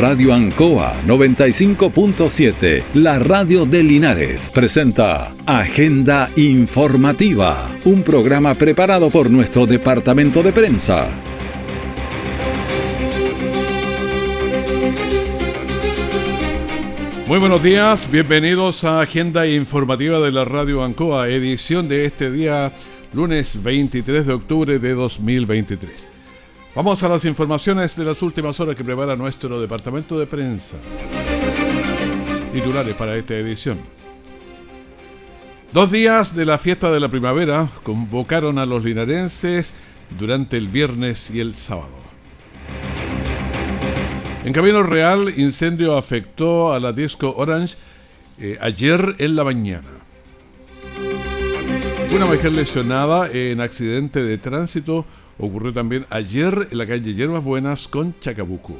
[0.00, 9.66] Radio Ancoa 95.7, la radio de Linares, presenta Agenda Informativa, un programa preparado por nuestro
[9.66, 11.06] departamento de prensa.
[17.26, 22.72] Muy buenos días, bienvenidos a Agenda Informativa de la Radio Ancoa, edición de este día
[23.12, 26.19] lunes 23 de octubre de 2023.
[26.72, 30.76] Vamos a las informaciones de las últimas horas que prepara nuestro departamento de prensa.
[32.52, 33.78] Titulares para esta edición.
[35.72, 39.74] Dos días de la fiesta de la primavera convocaron a los linarenses
[40.16, 41.98] durante el viernes y el sábado.
[44.44, 47.74] En Camino Real, incendio afectó a la disco Orange
[48.38, 49.88] eh, ayer en la mañana.
[52.14, 55.04] Una mujer lesionada en accidente de tránsito
[55.40, 58.76] ocurrió también ayer en la calle Hierbas Buenas con Chacabuco.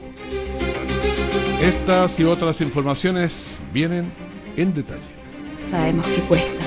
[1.62, 4.12] Estas y otras informaciones vienen
[4.56, 5.00] en detalle.
[5.60, 6.62] Sabemos que cuesta.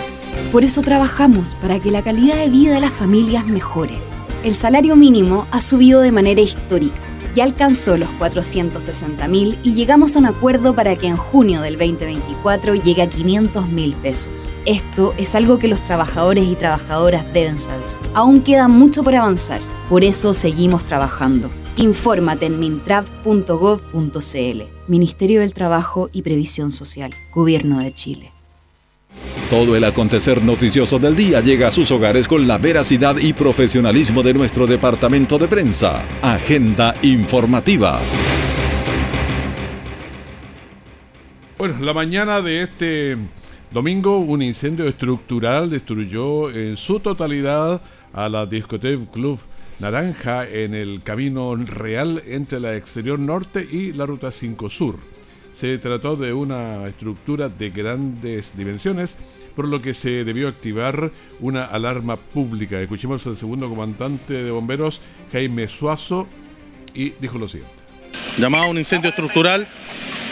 [0.52, 3.98] Por eso trabajamos para que la calidad de vida de las familias mejore.
[4.44, 10.16] El salario mínimo ha subido de manera histórica ya alcanzó los 460 mil y llegamos
[10.16, 14.48] a un acuerdo para que en junio del 2024 llegue a 500 mil pesos.
[14.66, 17.84] Esto es algo que los trabajadores y trabajadoras deben saber.
[18.14, 21.50] Aún queda mucho por avanzar, por eso seguimos trabajando.
[21.76, 28.33] Infórmate en mintrav.gov.cl, Ministerio del Trabajo y Previsión Social, Gobierno de Chile.
[29.54, 34.24] Todo el acontecer noticioso del día llega a sus hogares con la veracidad y profesionalismo
[34.24, 36.04] de nuestro departamento de prensa.
[36.24, 38.00] Agenda informativa.
[41.60, 43.16] Bueno, la mañana de este
[43.70, 47.80] domingo un incendio estructural destruyó en su totalidad
[48.12, 49.40] a la discoteca Club
[49.78, 55.13] Naranja en el camino real entre la exterior norte y la ruta 5 sur.
[55.54, 59.18] Se trató de una estructura de grandes dimensiones
[59.56, 62.80] por lo que se debió activar una alarma pública.
[62.82, 65.02] Escuchemos al segundo comandante de bomberos,
[65.32, 66.28] Jaime Suazo,
[66.94, 67.74] y dijo lo siguiente.
[68.38, 69.68] Llamado un incendio estructural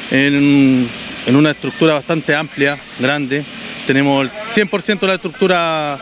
[0.10, 0.90] en,
[1.28, 3.44] una estructura bastante amplia, grande.
[3.86, 4.32] Tenemos el
[4.70, 6.00] 100% de la estructura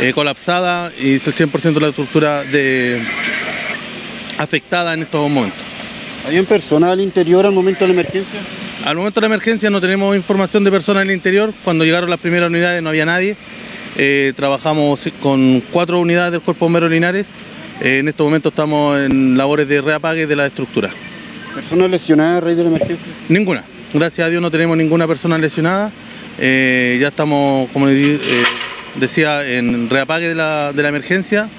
[0.00, 3.02] eh, colapsada y el 100% de la estructura de,
[4.38, 5.60] afectada en estos momentos.
[6.26, 8.40] ¿Hay un personal al interior al momento de la emergencia?
[8.84, 11.52] Al momento de la emergencia no tenemos información de personas en el interior.
[11.64, 13.36] Cuando llegaron las primeras unidades no había nadie.
[13.96, 17.26] Eh, trabajamos con cuatro unidades del Cuerpo Bombero Linares.
[17.82, 20.88] Eh, en estos momentos estamos en labores de reapague de la estructura.
[21.54, 23.12] ¿Personas lesionadas a raíz de la emergencia?
[23.28, 23.64] Ninguna.
[23.92, 25.92] Gracias a Dios no tenemos ninguna persona lesionada.
[26.38, 31.50] Eh, ya estamos, como decía, en reapague de la, de la emergencia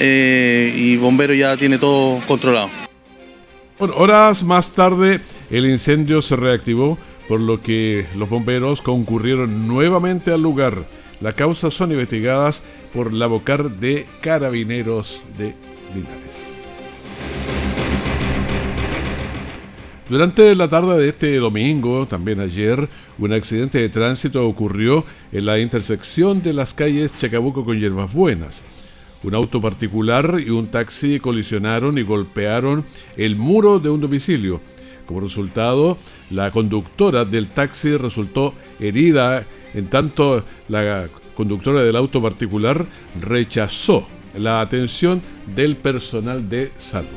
[0.00, 2.70] y Bombero ya tiene todo controlado.
[3.78, 10.32] Bueno, horas más tarde el incendio se reactivó, por lo que los bomberos concurrieron nuevamente
[10.32, 10.86] al lugar.
[11.20, 15.54] Las causas son investigadas por la Bocar de Carabineros de
[15.94, 16.50] Linares.
[20.08, 25.60] Durante la tarde de este domingo, también ayer, un accidente de tránsito ocurrió en la
[25.60, 28.64] intersección de las calles Chacabuco con Hierbas Buenas.
[29.22, 32.84] Un auto particular y un taxi colisionaron y golpearon
[33.16, 34.60] el muro de un domicilio.
[35.10, 35.98] Como resultado,
[36.30, 39.44] la conductora del taxi resultó herida,
[39.74, 42.86] en tanto la conductora del auto particular
[43.20, 44.06] rechazó
[44.38, 45.20] la atención
[45.52, 47.08] del personal de salud.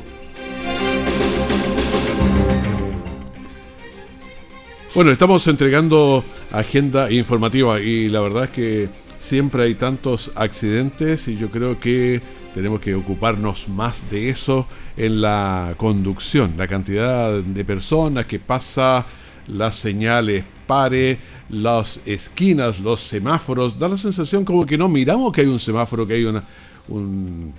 [4.92, 8.88] Bueno, estamos entregando agenda informativa y la verdad es que
[9.18, 12.20] siempre hay tantos accidentes y yo creo que
[12.54, 14.66] tenemos que ocuparnos más de eso
[14.96, 19.04] en la conducción, la cantidad de personas que pasa,
[19.48, 21.18] las señales pare,
[21.50, 26.06] las esquinas, los semáforos, da la sensación como que no miramos que hay un semáforo,
[26.06, 26.42] que hay una,
[26.88, 27.52] un,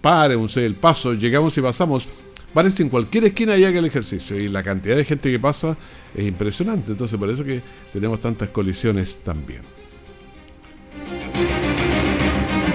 [0.00, 2.08] pare, un el paso, llegamos y pasamos.
[2.54, 5.76] Parece en cualquier esquina y haga el ejercicio y la cantidad de gente que pasa
[6.14, 7.60] es impresionante, entonces por eso que
[7.92, 9.60] tenemos tantas colisiones también.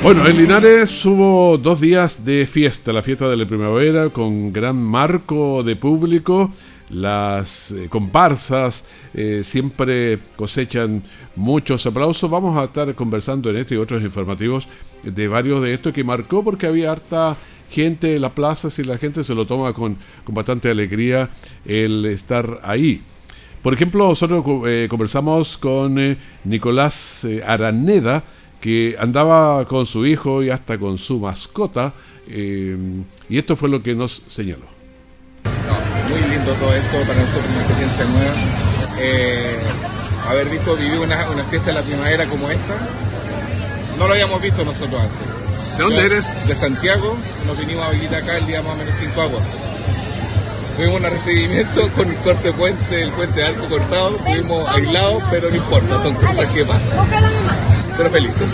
[0.03, 4.75] Bueno, en Linares hubo dos días de fiesta, la fiesta de la primavera con gran
[4.81, 6.49] marco de público.
[6.89, 11.03] Las eh, comparsas eh, siempre cosechan
[11.35, 12.31] muchos aplausos.
[12.31, 14.67] Vamos a estar conversando en este y otros informativos
[15.03, 17.37] de varios de estos que marcó porque había harta
[17.69, 21.29] gente en las plazas y la gente se lo toma con, bastante alegría
[21.63, 23.03] el estar ahí.
[23.61, 28.23] Por ejemplo, nosotros eh, conversamos con Nicolás Araneda,
[28.61, 31.93] que andaba con su hijo y hasta con su mascota,
[32.27, 32.77] eh,
[33.27, 34.67] y esto fue lo que nos señaló.
[36.09, 38.33] muy lindo todo esto, para nosotros una experiencia nueva.
[38.99, 39.57] Eh,
[40.29, 42.75] haber visto vivir una, una fiesta de la primavera como esta,
[43.97, 45.77] no lo habíamos visto nosotros antes.
[45.77, 46.47] ¿De dónde eres?
[46.47, 47.17] De Santiago,
[47.47, 49.43] nos vinimos a vivir acá el día más o menos 5 aguas.
[50.77, 55.55] Tuvimos un recibimiento con un corte puente, el puente arco cortado, estuvimos aislados, pero no
[55.55, 57.70] importa, son cosas que pasan.
[57.97, 58.49] Pero felices.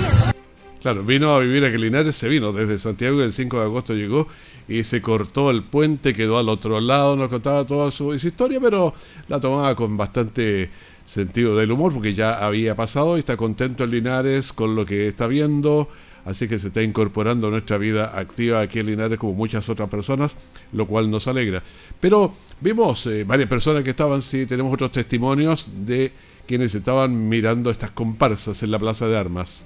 [0.82, 4.28] Claro, vino a vivir a Linares, se vino desde Santiago el 5 de agosto llegó
[4.68, 8.94] y se cortó el puente, quedó al otro lado, nos contaba toda su, historia, pero
[9.28, 10.70] la tomaba con bastante
[11.06, 15.08] sentido del humor porque ya había pasado y está contento en Linares con lo que
[15.08, 15.88] está viendo,
[16.26, 19.90] así que se está incorporando a nuestra vida activa aquí en Linares como muchas otras
[19.90, 20.38] personas,
[20.74, 21.64] lo cual nos alegra.
[22.00, 26.12] Pero vimos eh, varias personas que estaban, sí, tenemos otros testimonios de
[26.48, 29.66] quienes estaban mirando estas comparsas en la Plaza de Armas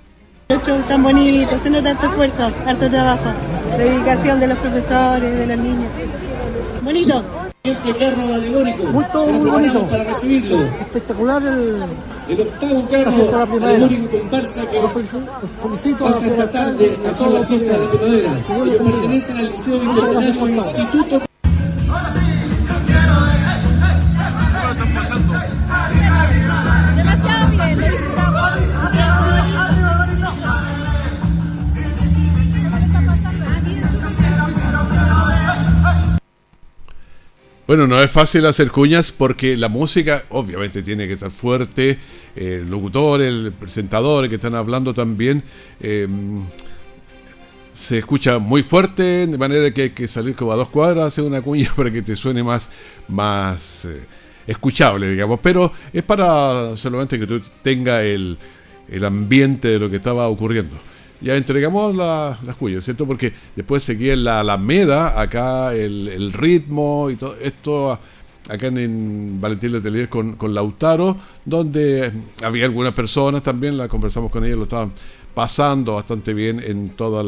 [0.60, 3.32] tan bonito, se nota harto esfuerzo, harto trabajo,
[3.78, 5.92] dedicación de los profesores, de los niños.
[6.84, 7.24] Bonito.
[7.64, 8.84] Este carro alegórico.
[8.86, 9.88] Muy, muy bonito.
[9.88, 10.64] Para recibirlo.
[10.64, 11.86] Espectacular el.
[12.28, 14.82] El octavo carro alegórico comparsa que
[15.62, 18.42] felicito pasa esta tarde aquí en la fiesta de la primavera.
[18.50, 21.31] Ellos pertenecen al Liceo Bicentenario Instituto.
[37.72, 41.98] Bueno, no es fácil hacer cuñas porque la música obviamente tiene que estar fuerte,
[42.36, 45.42] el locutor, el presentador que están hablando también
[45.80, 46.44] em,
[47.72, 51.24] se escucha muy fuerte, de manera que hay que salir como a dos cuadras, hacer
[51.24, 52.70] una cuña para que te suene más,
[53.08, 54.02] más eh,
[54.48, 55.40] escuchable, digamos.
[55.42, 58.38] Pero es para solamente que tú tenga el,
[58.90, 60.91] el ambiente de lo que estaba ocurriendo
[61.22, 63.06] ya entregamos las la cuyas, ¿cierto?
[63.06, 68.00] Porque después seguía en la Alameda, acá el, ritmo y todo esto,
[68.50, 71.16] acá en, Valentín Letelier con, con Lautaro,
[71.46, 72.12] donde
[72.44, 74.94] había algunas personas también, la conversamos con ellos, lo estaban
[75.34, 77.26] pasando bastante bien en todos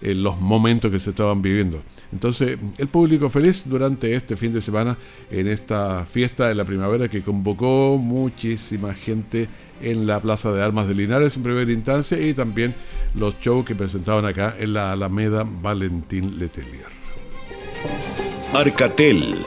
[0.00, 1.82] los momentos que se estaban viviendo.
[2.12, 4.98] Entonces, el público feliz durante este fin de semana
[5.30, 9.48] en esta fiesta de la primavera que convocó muchísima gente
[9.82, 12.74] en la Plaza de Armas de Linares en primera instancia y también
[13.14, 16.86] los shows que presentaban acá en la Alameda Valentín Letelier.
[18.54, 19.46] Arcatel,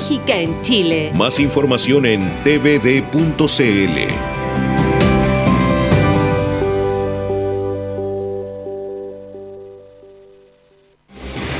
[0.09, 1.11] en Chile.
[1.13, 3.47] Más información en tvd.cl.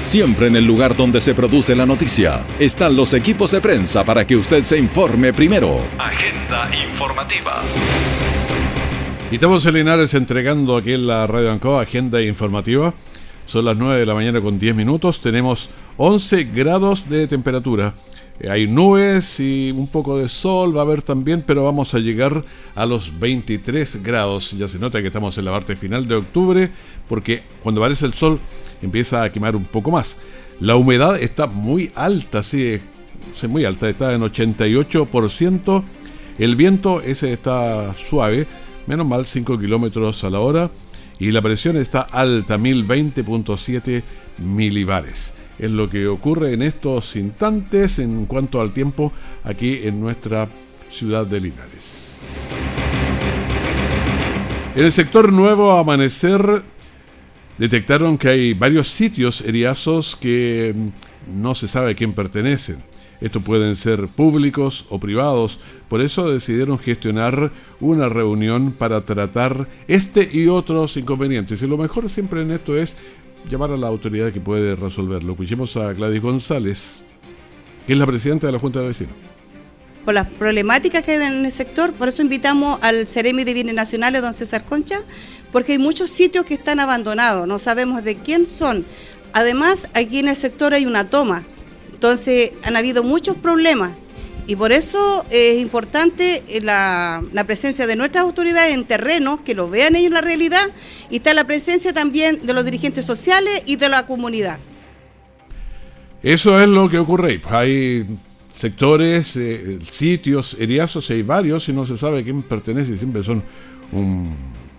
[0.02, 4.26] Siempre en el lugar donde se produce la noticia están los equipos de prensa para
[4.26, 5.80] que usted se informe primero.
[5.98, 7.62] Agenda informativa.
[9.30, 12.94] Y estamos en Linares entregando aquí en la Radio Ancoa Agenda informativa.
[13.46, 15.22] Son las 9 de la mañana con 10 minutos.
[15.22, 17.94] Tenemos 11 grados de temperatura.
[18.42, 22.00] Eh, hay nubes y un poco de sol, va a haber también, pero vamos a
[22.00, 24.51] llegar a los 23 grados.
[24.51, 26.72] Ya se nota que estamos en la parte final de octubre,
[27.08, 28.39] porque cuando aparece el sol
[28.82, 30.18] empieza a quemar un poco más.
[30.60, 32.80] La humedad está muy alta, sí,
[33.32, 35.84] es muy alta, está en 88%.
[36.39, 38.48] El viento ese está suave,
[38.88, 40.72] menos mal 5 kilómetros a la hora.
[41.20, 44.01] Y la presión está alta, 1020.7
[44.39, 45.36] milibares.
[45.62, 49.13] Es lo que ocurre en estos instantes en cuanto al tiempo
[49.44, 50.50] aquí en nuestra
[50.89, 52.20] ciudad de Linares.
[54.75, 56.63] En el sector Nuevo Amanecer
[57.60, 62.77] detectaron que hay varios sitios eriazos que mm, no se sabe a quién pertenecen.
[63.22, 70.27] Estos pueden ser públicos o privados, por eso decidieron gestionar una reunión para tratar este
[70.34, 71.62] y otros inconvenientes.
[71.62, 72.98] Y lo mejor siempre en esto es
[73.50, 75.33] llamar a la autoridad que puede resolverlo.
[75.33, 77.03] Escuchemos a Gladys González,
[77.86, 79.31] que es la presidenta de la Junta de Vecinos
[80.03, 83.75] por las problemáticas que hay en el sector, por eso invitamos al Ceremi de Bienes
[83.75, 85.03] Nacionales, don César Concha,
[85.51, 88.86] porque hay muchos sitios que están abandonados, no sabemos de quién son.
[89.33, 91.43] Además, aquí en el sector hay una toma,
[91.91, 93.91] entonces han habido muchos problemas
[94.51, 99.70] y por eso es importante eh, la, presencia de nuestras autoridades en terrenos, que lo
[99.70, 100.72] vean ellos la realidad,
[101.10, 104.60] y está la presencia también de los dirigentes sociales y de la comunidad.
[106.22, 107.39] Eso es lo que ocurre.
[107.50, 108.05] Hay
[108.53, 113.24] sectores, eh, sitios, eriazos, hay varios y no se sabe a quién pertenece y siempre
[113.24, 113.41] son
[113.93, 114.36] un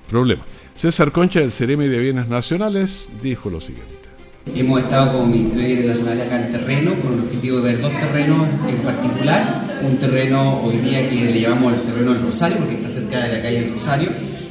[0.07, 0.45] problema.
[0.75, 4.02] César Concha, del Ceremi de Bienes Nacionales, dijo lo siguiente.
[4.45, 7.81] Hemos estado como Ministerio de Bienes Nacionales acá en terreno con el objetivo de ver
[7.81, 9.81] dos terrenos en particular.
[9.85, 13.37] Un terreno hoy día que le llamamos el terreno del Rosario porque está cerca de
[13.37, 14.09] la calle del Rosario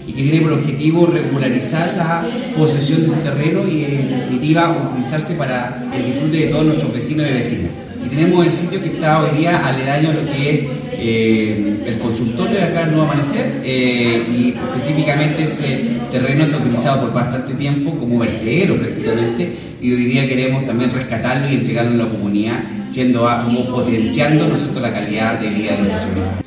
[0.07, 2.25] y que tiene por objetivo regularizar la
[2.57, 7.27] posesión de ese terreno y en definitiva utilizarse para el disfrute de todos nuestros vecinos
[7.29, 7.71] y vecinas.
[8.03, 10.63] Y tenemos el sitio que está hoy día aledaño a lo que es
[11.03, 17.01] eh, el consultorio de acá no Amanecer eh, y específicamente ese terreno se ha utilizado
[17.01, 22.05] por bastante tiempo como vertedero prácticamente y hoy día queremos también rescatarlo y entregarlo a
[22.05, 26.41] la comunidad, siendo como potenciando nosotros la calidad de vida de nuestros ciudadanos.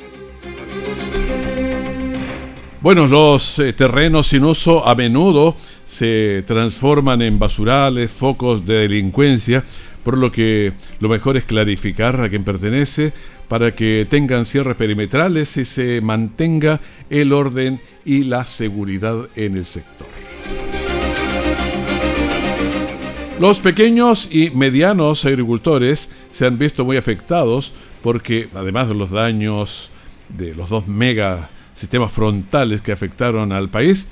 [2.79, 9.65] Bueno, los eh, terrenos sin uso a menudo se transforman en basurales, focos de delincuencia,
[10.03, 10.71] por lo que
[11.01, 13.11] lo mejor es clarificar a quién pertenece
[13.47, 19.65] para que tengan cierres perimetrales y se mantenga el orden y la seguridad en el
[19.65, 20.07] sector.
[23.39, 29.91] Los pequeños y medianos agricultores se han visto muy afectados porque además de los daños
[30.29, 34.07] de los dos mega sistemas frontales que afectaron al país,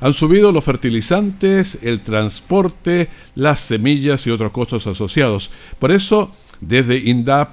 [0.00, 5.50] han subido los fertilizantes, el transporte, las semillas y otros costos asociados.
[5.78, 7.50] Por eso, desde INDAP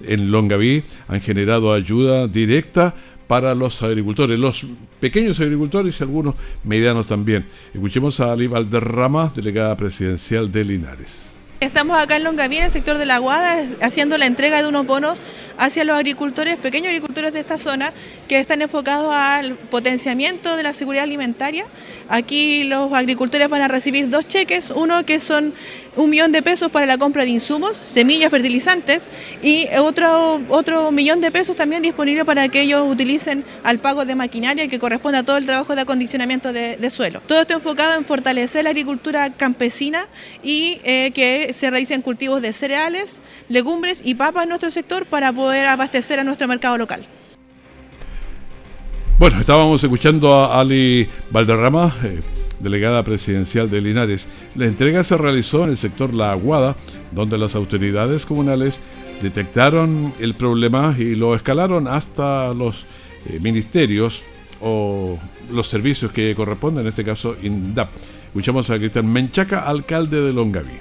[0.00, 2.94] en Longaví han generado ayuda directa
[3.26, 4.66] para los agricultores, los
[5.00, 6.34] pequeños agricultores y algunos
[6.64, 7.46] medianos también.
[7.74, 11.35] Escuchemos a Ali Valderrama, delegada presidencial de Linares.
[11.58, 14.84] Estamos acá en Longaví, en el sector de la Guada, haciendo la entrega de unos
[14.84, 15.16] bonos
[15.58, 17.94] hacia los agricultores, pequeños agricultores de esta zona,
[18.28, 21.64] que están enfocados al potenciamiento de la seguridad alimentaria.
[22.10, 25.54] Aquí los agricultores van a recibir dos cheques, uno que son
[25.96, 29.08] un millón de pesos para la compra de insumos, semillas, fertilizantes,
[29.42, 34.14] y otro, otro millón de pesos también disponible para que ellos utilicen al pago de
[34.14, 37.20] maquinaria que corresponde a todo el trabajo de acondicionamiento de, suelo.
[37.26, 40.06] Todo esto enfocado en fortalecer la agricultura campesina
[40.42, 45.32] y eh, que se realicen cultivos de cereales, legumbres y papas en nuestro sector para
[45.32, 47.06] poder abastecer a nuestro mercado local.
[49.18, 52.20] Bueno, estábamos escuchando a Ali Valderrama, eh,
[52.60, 54.28] delegada presidencial de Linares.
[54.54, 56.76] La entrega se realizó en el sector La Aguada,
[57.12, 58.80] donde las autoridades comunales
[59.22, 62.84] detectaron el problema y lo escalaron hasta los
[63.26, 64.22] eh, ministerios
[64.60, 65.18] o
[65.50, 67.88] los servicios que corresponden, en este caso INDAP.
[68.26, 70.78] Escuchamos a Cristian Menchaca, alcalde de Longaví.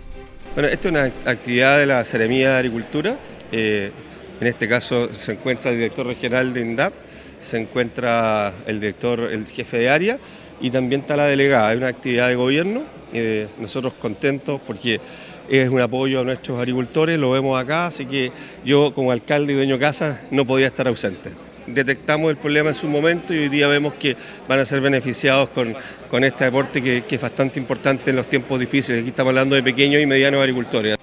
[0.56, 3.20] Bueno, esto es una actividad de la Seremía de Agricultura.
[3.52, 3.92] Eh,
[4.40, 6.94] en este caso se encuentra el director regional de INDAP,
[7.42, 10.18] se encuentra el director, el jefe de área
[10.62, 11.74] y también está la delegada.
[11.74, 15.02] Es una actividad de gobierno, eh, nosotros contentos porque
[15.50, 18.32] es un apoyo a nuestros agricultores, lo vemos acá, así que
[18.64, 21.32] yo como alcalde y dueño de casa no podía estar ausente.
[21.68, 24.16] Detectamos el problema en su momento y hoy día vemos que
[24.48, 25.76] van a ser beneficiados con,
[26.10, 29.02] con este aporte que, que es bastante importante en los tiempos difíciles.
[29.02, 30.96] Aquí estamos hablando de pequeños y medianos agricultores.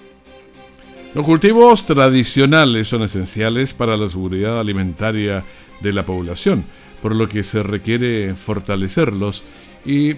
[1.15, 5.45] Los cultivos tradicionales son esenciales para la seguridad alimentaria
[5.81, 6.65] de la población,
[7.03, 9.43] por lo que se requiere fortalecerlos.
[9.85, 10.15] Y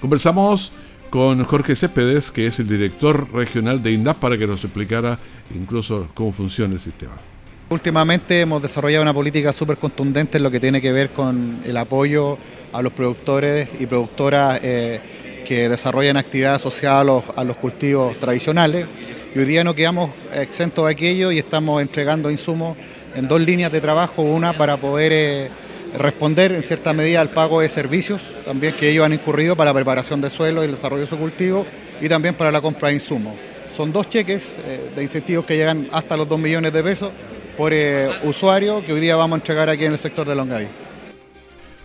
[0.00, 0.72] conversamos
[1.10, 5.18] con Jorge Céspedes, que es el director regional de INDAP, para que nos explicara
[5.54, 7.31] incluso cómo funciona el sistema.
[7.72, 11.78] Últimamente hemos desarrollado una política súper contundente en lo que tiene que ver con el
[11.78, 12.36] apoyo
[12.70, 15.00] a los productores y productoras eh,
[15.46, 18.86] que desarrollan actividades asociadas a los cultivos tradicionales
[19.34, 22.76] y hoy día no quedamos exentos de aquello y estamos entregando insumos
[23.14, 25.50] en dos líneas de trabajo, una para poder eh,
[25.96, 29.74] responder en cierta medida al pago de servicios también que ellos han incurrido para la
[29.74, 31.64] preparación de suelo y el desarrollo de su cultivo
[32.02, 33.34] y también para la compra de insumos.
[33.74, 37.10] Son dos cheques eh, de incentivos que llegan hasta los 2 millones de pesos
[37.56, 40.66] por eh, usuario que hoy día vamos a entregar aquí en el sector de Longaví.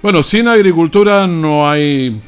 [0.01, 2.21] Bueno, sin agricultura no hay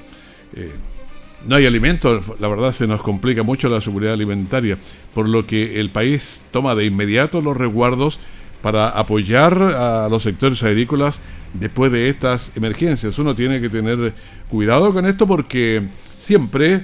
[1.46, 4.78] no hay alimentos, la verdad se nos complica mucho la seguridad alimentaria,
[5.14, 8.20] por lo que el país toma de inmediato los resguardos
[8.62, 11.22] para apoyar a los sectores agrícolas
[11.54, 13.18] después de estas emergencias.
[13.20, 14.14] Uno tiene que tener
[14.50, 16.84] cuidado con esto porque siempre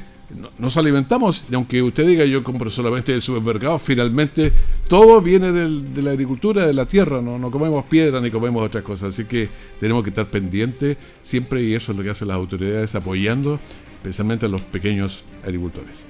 [0.57, 4.51] nos alimentamos, y aunque usted diga yo compro solamente del supermercado, finalmente
[4.87, 8.83] todo viene de la agricultura, de la tierra, no, no comemos piedra ni comemos otras
[8.83, 12.37] cosas, así que tenemos que estar pendientes siempre y eso es lo que hacen las
[12.37, 13.59] autoridades apoyando
[14.05, 16.05] especialmente a los pequeños agricultores.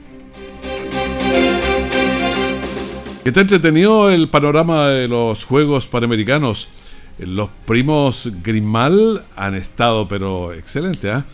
[3.23, 6.69] Está entretenido el panorama de los Juegos Panamericanos.
[7.17, 11.09] Los primos Grimal han estado, pero excelente.
[11.09, 11.25] ¿ah?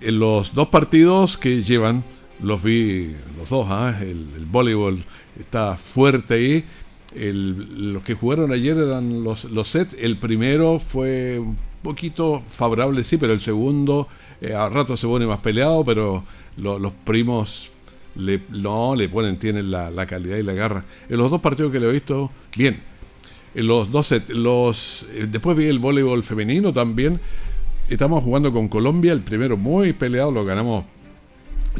[0.00, 2.04] En los dos partidos que llevan,
[2.42, 3.66] los vi los dos.
[3.70, 3.94] ¿ah?
[4.00, 4.98] El, el, voleibol
[5.38, 6.64] está fuerte ahí.
[7.14, 9.96] el- los que jugaron ayer eran los, los sets.
[9.98, 14.08] El primero fue un poquito favorable, sí, pero el segundo
[14.40, 16.24] eh, a rato se pone más peleado, pero
[16.58, 17.70] lo- los primos
[18.16, 20.84] le, no le ponen, tienen la, la calidad y la garra.
[21.08, 22.82] En los dos partidos que le he visto, bien.
[23.54, 27.18] En los dos sets, los, eh, después vi el voleibol femenino también.
[27.88, 30.84] Estamos jugando con Colombia, el primero muy peleado, lo ganamos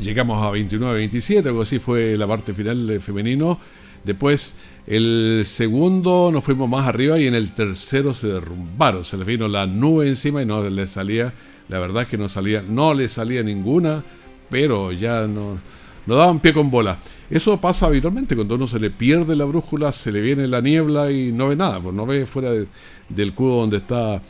[0.00, 3.58] Llegamos a 29-27, algo así fue la parte final femenino.
[4.04, 4.54] Después,
[4.86, 9.06] el segundo nos fuimos más arriba y en el tercero se derrumbaron.
[9.06, 11.32] Se les vino la nube encima y no le salía,
[11.70, 14.04] la verdad es que no salía, no le salía ninguna,
[14.50, 15.56] pero ya no,
[16.04, 16.98] no daban pie con bola.
[17.30, 21.10] Eso pasa habitualmente cuando uno se le pierde la brújula, se le viene la niebla
[21.10, 22.66] y no ve nada, pues no ve fuera de-
[23.08, 24.20] del cubo donde está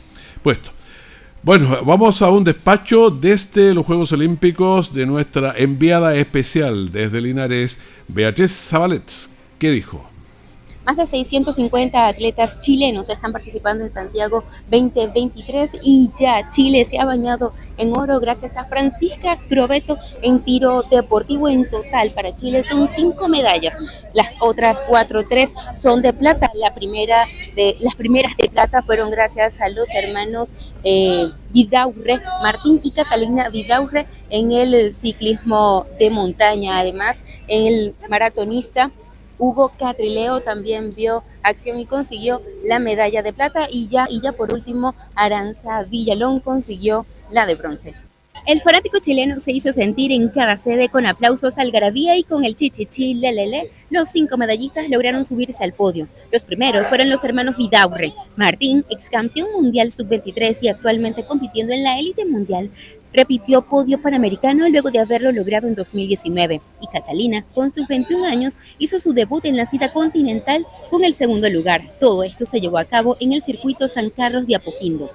[0.41, 0.71] puesto.
[1.43, 7.79] Bueno, vamos a un despacho desde los Juegos Olímpicos de nuestra enviada especial desde Linares,
[8.07, 9.09] Beatriz Zabalet.
[9.57, 10.09] ¿Qué dijo?
[10.87, 17.03] Más de 650 atletas chilenos están participando en Santiago 2023 y ya Chile se ha
[17.03, 21.49] bañado en oro gracias a Francisca Crobeto en tiro deportivo.
[21.49, 23.77] En total para Chile son cinco medallas.
[24.13, 26.51] Las otras cuatro, tres son de plata.
[26.53, 32.79] La primera de, las primeras de plata fueron gracias a los hermanos eh, Vidaurre, Martín
[32.81, 36.79] y Catalina Vidaurre en el ciclismo de montaña.
[36.79, 38.89] Además, en el maratonista
[39.39, 44.31] Hugo Catrileo también vio acción y consiguió la medalla de plata y ya, y ya
[44.33, 47.95] por último Aranza Villalón consiguió la de bronce.
[48.47, 52.55] El fanático chileno se hizo sentir en cada sede con aplausos, algarabía y con el
[52.55, 53.69] chichichi lelele.
[53.89, 56.07] Los cinco medallistas lograron subirse al podio.
[56.31, 58.13] Los primeros fueron los hermanos Vidaurre.
[58.37, 62.71] Martín, ex campeón mundial sub-23 y actualmente compitiendo en la élite mundial,
[63.13, 66.61] repitió podio panamericano luego de haberlo logrado en 2019.
[66.81, 71.13] Y Catalina, con sus 21 años, hizo su debut en la cita continental con el
[71.13, 71.97] segundo lugar.
[71.99, 75.11] Todo esto se llevó a cabo en el circuito San Carlos de Apoquindo.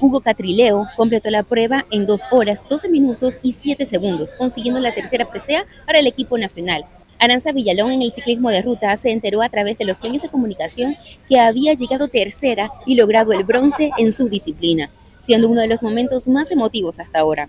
[0.00, 4.94] Hugo Catrileo completó la prueba en 2 horas, 12 minutos y 7 segundos, consiguiendo la
[4.94, 6.84] tercera presea para el equipo nacional.
[7.18, 10.28] Aranza Villalón en el ciclismo de ruta se enteró a través de los medios de
[10.28, 10.96] comunicación
[11.28, 14.90] que había llegado tercera y logrado el bronce en su disciplina,
[15.26, 17.48] siendo uno de los momentos más emotivos hasta ahora.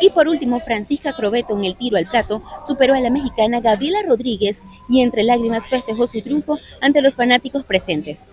[0.00, 4.00] Y por último, Francisca Crobeto en el tiro al plato superó a la mexicana Gabriela
[4.06, 8.26] Rodríguez y entre lágrimas festejó su triunfo ante los fanáticos presentes.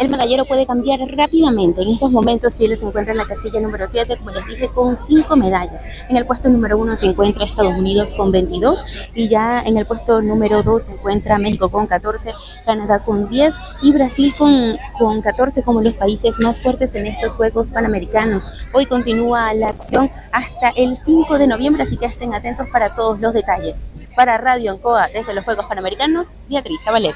[0.00, 1.82] El medallero puede cambiar rápidamente.
[1.82, 4.98] En estos momentos Chile se encuentra en la casilla número 7, como les dije, con
[4.98, 6.04] 5 medallas.
[6.08, 9.86] En el puesto número 1 se encuentra Estados Unidos con 22 y ya en el
[9.86, 12.32] puesto número 2 se encuentra México con 14,
[12.66, 17.34] Canadá con 10 y Brasil con, con 14 como los países más fuertes en estos
[17.34, 18.48] Juegos Panamericanos.
[18.72, 23.20] Hoy continúa la acción hasta el 5 de noviembre, así que estén atentos para todos
[23.20, 23.84] los detalles.
[24.16, 27.14] Para Radio Ancoa desde los Juegos Panamericanos, Beatriz Zabalet.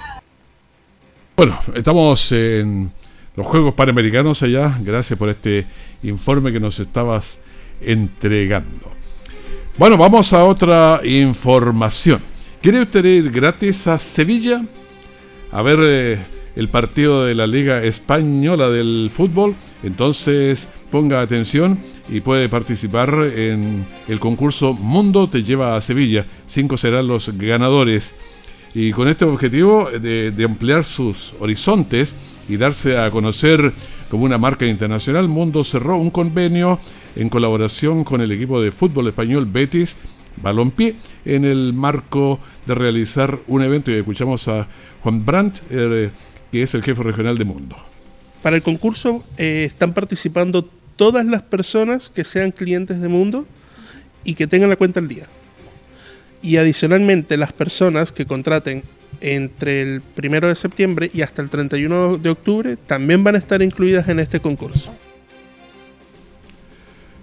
[1.36, 2.90] Bueno, estamos en
[3.36, 4.76] los Juegos Panamericanos allá.
[4.80, 5.66] Gracias por este
[6.02, 7.40] informe que nos estabas
[7.80, 8.92] entregando.
[9.78, 12.20] Bueno, vamos a otra información.
[12.60, 14.62] ¿Quiere usted ir gratis a Sevilla
[15.52, 16.18] a ver eh,
[16.58, 19.54] el partido de la Liga Española del Fútbol?
[19.84, 26.26] Entonces ponga atención y puede participar en el concurso Mundo te lleva a Sevilla.
[26.48, 28.16] Cinco serán los ganadores.
[28.74, 32.16] Y con este objetivo de, ampliar sus horizontes
[32.48, 33.72] y darse a conocer
[34.10, 36.80] como una marca internacional, Mundo cerró un convenio
[37.14, 39.96] en colaboración con el equipo de fútbol español Betis
[40.42, 44.68] Balompié en el marco de realizar un evento y escuchamos a
[45.02, 46.10] Juan Brandt, eh,
[46.50, 47.76] que es el jefe regional de Mundo.
[48.42, 53.46] Para el concurso eh, están participando todas las personas que sean clientes de Mundo
[54.24, 55.26] y que tengan la cuenta al día.
[56.42, 58.82] Y adicionalmente las personas que contraten
[59.20, 63.62] entre el primero de septiembre y hasta el 31 de octubre también van a estar
[63.62, 64.92] incluidas en este concurso.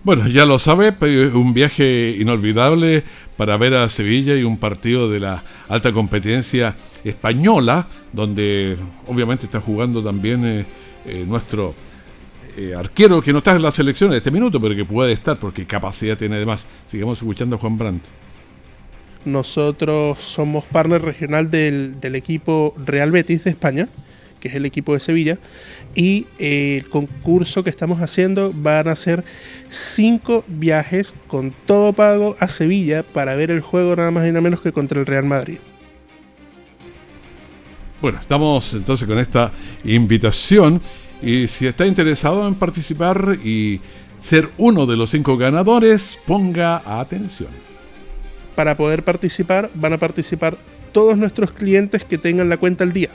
[0.04, 0.94] Bueno, ya lo sabe,
[1.34, 3.04] un viaje inolvidable
[3.38, 9.60] para ver a Sevilla y un partido de la alta competencia española, donde obviamente está
[9.60, 10.66] jugando también eh,
[11.06, 11.74] eh, nuestro
[12.58, 15.38] eh, arquero, que no está en la selección en este minuto, pero que puede estar
[15.38, 16.66] porque capacidad tiene además.
[16.86, 18.04] Sigamos escuchando a Juan Brandt.
[19.26, 23.90] Nosotros somos partner regional del, del equipo Real Betis de España,
[24.40, 25.38] que es el equipo de Sevilla,
[25.96, 29.24] y eh, el concurso que estamos haciendo van a ser
[29.70, 34.42] cinco viajes con todo pago a Sevilla para ver el juego nada más y nada
[34.42, 35.58] menos que contra el Real Madrid.
[38.02, 39.52] Bueno, estamos entonces con esta
[39.84, 40.82] invitación
[41.22, 43.80] y si está interesado en participar y
[44.20, 47.50] ser uno de los cinco ganadores, ponga atención.
[48.56, 50.58] Para poder participar van a participar
[50.92, 53.10] todos nuestros clientes que tengan la cuenta al día.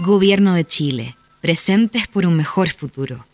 [0.00, 1.16] Gobierno de Chile.
[1.40, 3.24] Presentes por un mejor futuro.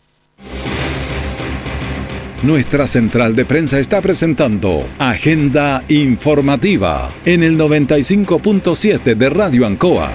[2.44, 10.12] Nuestra central de prensa está presentando Agenda Informativa en el 95.7 de Radio Ancoa.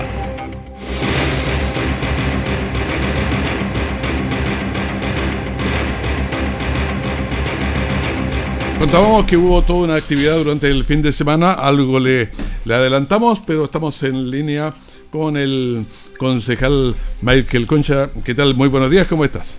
[8.78, 12.30] Contábamos que hubo toda una actividad durante el fin de semana, algo le,
[12.64, 14.76] le adelantamos, pero estamos en línea
[15.10, 15.84] con el
[16.20, 18.12] concejal Michael Concha.
[18.24, 18.54] ¿Qué tal?
[18.54, 19.58] Muy buenos días, ¿cómo estás?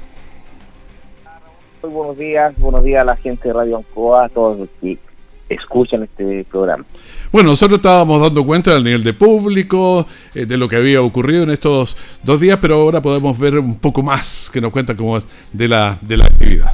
[1.83, 4.99] Muy buenos días, buenos días a la gente de Radio Ancoa, a todos los que
[5.49, 6.85] escuchan este programa.
[7.33, 11.45] Bueno, nosotros estábamos dando cuenta del nivel de público, eh, de lo que había ocurrido
[11.45, 15.17] en estos dos días, pero ahora podemos ver un poco más que nos cuenta cómo
[15.17, 16.73] es de la, de la actividad.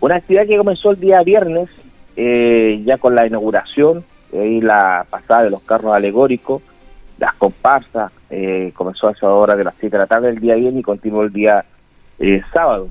[0.00, 1.68] Una actividad que comenzó el día viernes,
[2.16, 6.60] eh, ya con la inauguración, y la pasada de los carros alegóricos,
[7.18, 10.56] las comparsas, eh, comenzó a esa hora de las 7 de la tarde el día
[10.56, 11.64] viernes y continuó el día
[12.52, 12.88] sábado.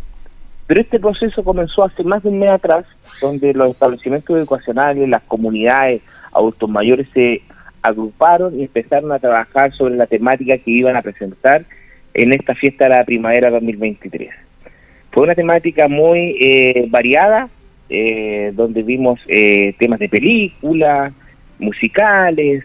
[0.70, 2.86] Pero este proceso comenzó hace más de un mes atrás,
[3.20, 7.42] donde los establecimientos educacionales, las comunidades, adultos mayores se
[7.82, 11.66] agruparon y empezaron a trabajar sobre la temática que iban a presentar
[12.14, 14.30] en esta fiesta de la primavera 2023.
[15.10, 17.50] Fue una temática muy eh, variada,
[17.90, 21.12] eh, donde vimos eh, temas de películas,
[21.58, 22.64] musicales,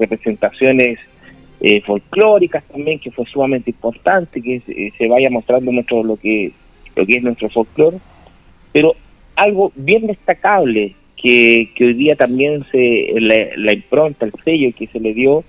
[0.00, 0.98] representaciones
[1.86, 6.50] folclóricas también, que fue sumamente importante que se vaya mostrando nuestro lo que
[6.96, 7.98] lo que es nuestro folclore,
[8.72, 8.94] pero
[9.36, 15.14] algo bien destacable que, hoy día también se la, impronta, el sello que se le
[15.14, 15.44] dio,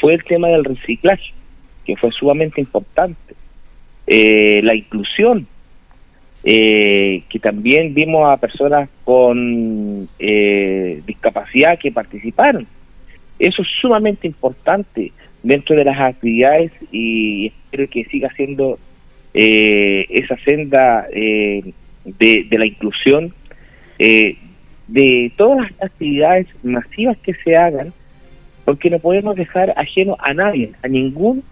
[0.00, 1.32] fue el tema del reciclaje,
[1.84, 3.34] que fue sumamente importante.
[4.06, 5.46] Eh, la inclusión,
[6.44, 12.66] eh, que también vimos a personas con eh, discapacidad que participaron.
[13.38, 18.78] Eso es sumamente importante dentro de las actividades y espero que siga siendo
[19.38, 21.62] eh, esa senda eh,
[22.06, 23.34] de, la inclusión,
[23.98, 24.38] eh,
[24.88, 27.92] de todas las actividades masivas que se hagan,
[28.64, 31.42] porque no podemos dejar ajeno a nadie, a ningún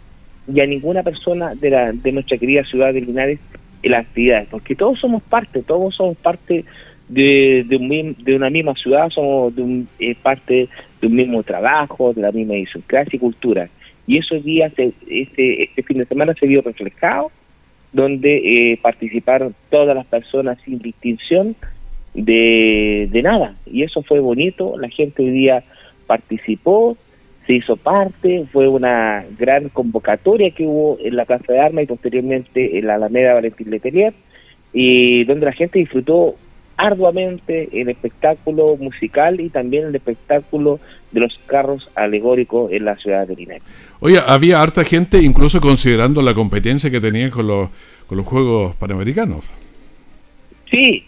[0.51, 3.39] y a ninguna persona de, la, de nuestra querida ciudad de Linares
[3.83, 6.65] en las actividades, porque todos somos parte, todos somos parte
[7.11, 9.89] de, de, de una misma ciudad, somos de un,
[10.23, 10.71] parte
[11.03, 13.69] de un mismo trabajo, de la misma idiosincrasia y cultura.
[14.07, 17.31] Y esos días, este, este fin de semana se vio reflejado
[17.95, 18.37] donde
[18.73, 21.57] eh, participaron todas las personas sin distinción
[22.13, 23.55] de, de nada.
[23.65, 25.65] Y eso fue bonito, la gente hoy día
[26.07, 26.99] participó,
[27.47, 31.87] se hizo parte, fue una gran convocatoria que hubo en la Plaza de Armas y
[31.87, 34.13] posteriormente en la Alameda Valentín Letelier,
[34.73, 36.35] y donde la gente disfrutó
[36.77, 40.81] arduamente el espectáculo musical y también el espectáculo
[41.13, 43.63] de los carros alegóricos en la ciudad de Linares.
[44.01, 47.69] Oye, había harta gente incluso considerando la competencia que tenían con los,
[48.07, 49.45] con los Juegos Panamericanos.
[50.71, 51.05] Sí,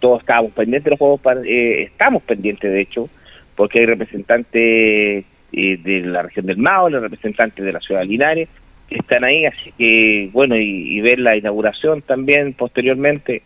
[0.00, 3.08] todos estábamos pendientes de los Juegos eh, estamos pendientes de hecho,
[3.54, 8.06] porque hay representantes eh, de la región del Mao, los representantes de la ciudad de
[8.06, 8.48] Linares,
[8.88, 13.42] que están ahí, así que bueno, y, y ver la inauguración también posteriormente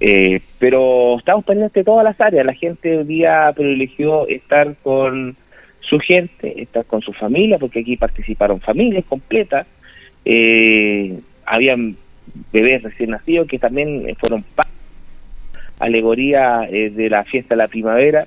[0.00, 2.44] eh, pero estamos pendientes de todas las áreas.
[2.44, 5.36] La gente hoy día privilegió estar con
[5.80, 9.66] su gente, estar con su familia, porque aquí participaron familias completas.
[10.24, 11.96] Eh, habían
[12.52, 14.44] bebés recién nacidos que también fueron
[15.78, 18.26] alegoría eh, de la fiesta de la primavera.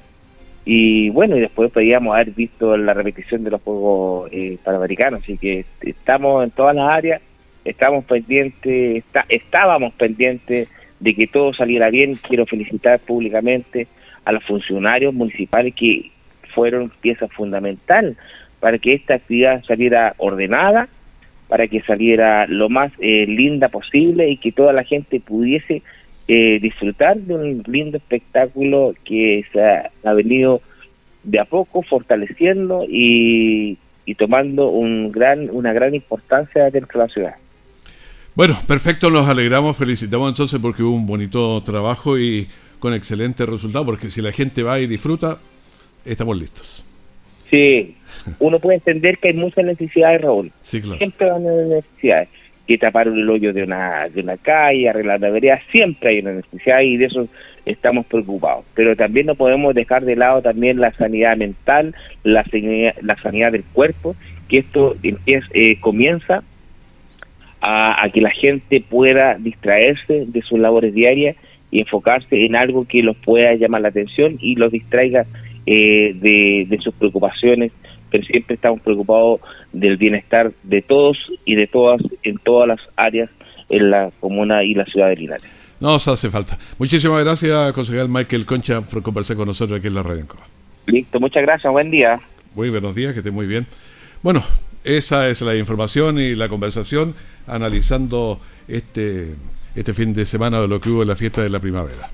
[0.65, 5.23] Y bueno, y después podíamos haber visto la repetición de los Juegos eh, Panamericanos.
[5.23, 7.21] Así que estamos en todas las áreas,
[7.65, 12.15] estamos pendientes, estábamos pendientes de que todo saliera bien.
[12.15, 13.87] Quiero felicitar públicamente
[14.25, 16.11] a los funcionarios municipales que
[16.53, 18.17] fueron pieza fundamental
[18.59, 20.89] para que esta actividad saliera ordenada,
[21.47, 25.81] para que saliera lo más eh, linda posible y que toda la gente pudiese
[26.27, 30.61] eh, disfrutar de un lindo espectáculo que se ha, venido
[31.23, 37.13] de a poco fortaleciendo y, y tomando un gran, una gran importancia dentro de la
[37.13, 37.35] ciudad.
[38.39, 42.47] Bueno, perfecto, nos alegramos, felicitamos entonces porque hubo un bonito trabajo y
[42.79, 45.39] con excelente resultado, porque si la gente va y disfruta,
[46.05, 46.85] estamos listos.
[47.51, 47.97] Sí,
[48.39, 50.53] uno puede entender que hay muchas necesidades, Raúl.
[50.61, 50.97] Sí, claro.
[50.99, 52.29] Siempre van a haber necesidades.
[52.65, 56.31] Que taparon el hoyo de una, de una calle, arreglar la vereda, siempre hay una
[56.31, 57.27] necesidad y de eso
[57.65, 58.63] estamos preocupados.
[58.73, 62.45] Pero también no podemos dejar de lado también la sanidad mental, la,
[63.01, 64.15] la sanidad del cuerpo,
[64.47, 66.41] que esto empieza, eh, comienza
[67.61, 71.35] a, que la gente pueda distraerse de sus labores diarias
[71.71, 75.25] y enfocarse en algo que los pueda llamar la atención y los distraiga
[75.65, 77.71] eh, de, sus preocupaciones,
[78.09, 79.41] pero siempre estamos preocupados
[79.71, 83.29] del bienestar de todos y de todas en todas las áreas
[83.69, 85.47] en la comuna y la ciudad de Linares.
[85.79, 86.57] Nos hace falta.
[86.77, 90.25] Muchísimas gracias, concejal Michael Concha, por conversar con nosotros aquí en la Radio.
[90.87, 92.19] Listo, muchas gracias, buen día.
[92.55, 93.67] Muy buenos días, que esté muy bien.
[94.23, 94.43] Bueno,
[94.83, 97.15] esa es la información y la conversación
[97.47, 99.35] analizando este,
[99.75, 102.09] este fin de semana de lo que hubo en la fiesta de la primavera.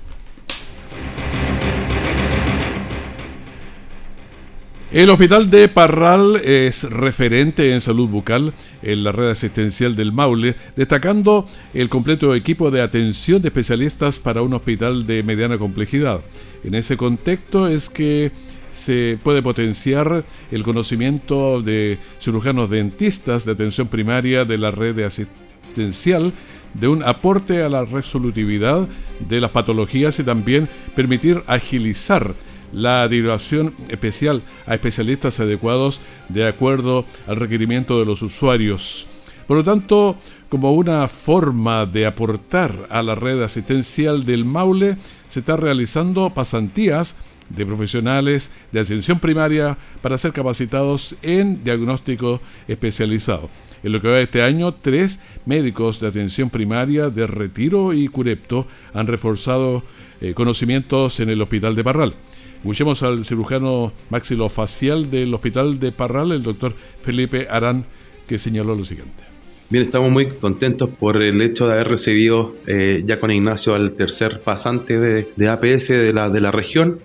[4.92, 10.54] El hospital de Parral es referente en salud bucal en la red asistencial del Maule,
[10.76, 16.22] destacando el completo equipo de atención de especialistas para un hospital de mediana complejidad.
[16.62, 18.30] En ese contexto es que
[18.76, 26.34] se puede potenciar el conocimiento de cirujanos dentistas de atención primaria de la red asistencial,
[26.74, 28.86] de un aporte a la resolutividad
[29.26, 32.34] de las patologías y también permitir agilizar
[32.72, 39.06] la derivación especial a especialistas adecuados de acuerdo al requerimiento de los usuarios.
[39.46, 40.16] Por lo tanto,
[40.50, 47.16] como una forma de aportar a la red asistencial del Maule, se está realizando pasantías
[47.48, 53.50] de profesionales de atención primaria para ser capacitados en diagnóstico especializado.
[53.82, 58.08] En lo que va de este año, tres médicos de atención primaria de Retiro y
[58.08, 59.82] Curepto han reforzado
[60.20, 62.14] eh, conocimientos en el Hospital de Parral.
[62.56, 67.84] Escuchemos al cirujano maxilofacial del Hospital de Parral, el doctor Felipe Arán,
[68.26, 69.22] que señaló lo siguiente.
[69.68, 73.94] Bien, estamos muy contentos por el hecho de haber recibido eh, ya con Ignacio al
[73.94, 77.00] tercer pasante de, APS de la, de la región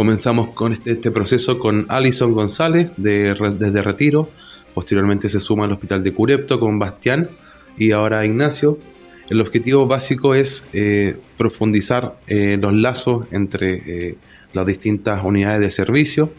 [0.00, 4.30] Comenzamos con este, este, proceso con Alison González de, desde Retiro,
[4.72, 7.28] posteriormente se suma al Hospital de Curepto con Bastián
[7.76, 8.78] y ahora Ignacio.
[9.28, 14.16] El objetivo básico es eh, profundizar eh, los lazos entre eh,
[14.54, 16.32] las distintas unidades de servicio,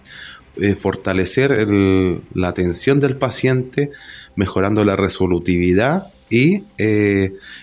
[0.80, 1.68] fortalecer
[2.34, 3.92] la atención del paciente,
[4.36, 6.64] mejorando la resolutividad y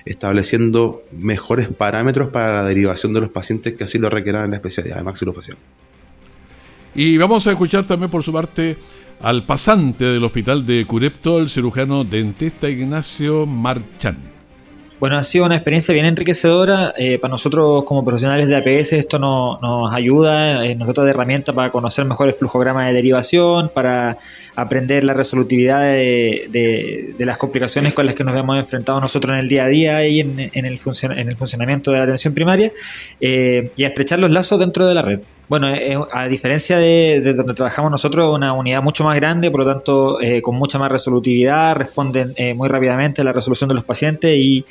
[0.04, 4.56] estableciendo mejores parámetros para la derivación de los pacientes que así lo requieran en la
[4.58, 5.58] especialidad de maxilofacial.
[6.94, 8.76] Y vamos a escuchar también por su parte
[9.20, 14.38] al pasante del hospital de Curepto, el cirujano dentista Ignacio Marchán.
[15.00, 16.92] Bueno, ha sido una experiencia bien enriquecedora.
[16.96, 21.70] Eh, para nosotros como profesionales de APS esto nos ayuda, eh, nosotros de herramienta para
[21.70, 24.18] conocer mejor el flujograma de derivación, para
[24.56, 29.48] aprender la resolutividad de, las complicaciones con las que nos hemos enfrentado nosotros en el
[29.48, 30.66] día a día y en, el, en
[31.28, 32.72] el funcionamiento de la atención primaria
[33.20, 35.20] eh, y a estrechar los lazos dentro de la red.
[35.48, 39.60] Bueno, eh, eh, a diferencia de, donde trabajamos nosotros, una unidad mucho más grande, por
[39.64, 43.84] lo tanto, eh, con mucha más resolutividad, responden muy rápidamente a la resolución de los
[43.84, 44.64] pacientes y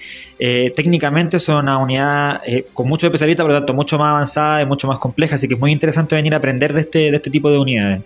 [0.76, 2.42] técnicamente son una unidad
[2.74, 5.56] con muchos especialistas, por lo tanto, mucho más avanzada y mucho más compleja, así que
[5.56, 8.02] es muy interesante venir a aprender de este, de este tipo de unidades.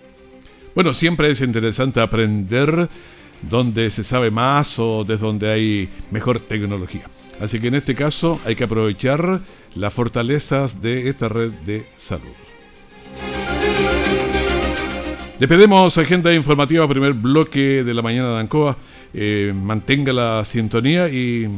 [0.74, 2.88] Bueno, siempre es interesante aprender
[3.42, 7.04] donde se sabe más o desde donde hay mejor tecnología.
[7.42, 9.42] Así que en este caso hay que aprovechar
[9.76, 12.51] las fortalezas de esta red de salud.
[15.42, 18.78] Le pedimos agenda informativa, primer bloque de la mañana de Ancoa.
[19.12, 21.50] Eh, mantenga la sintonía y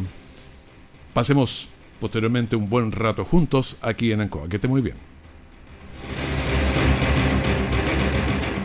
[1.11, 1.67] pasemos
[1.99, 4.47] posteriormente un buen rato juntos aquí en Ancoa.
[4.47, 4.95] Que esté muy bien.